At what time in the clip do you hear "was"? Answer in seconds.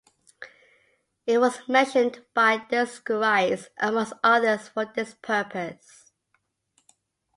1.37-1.59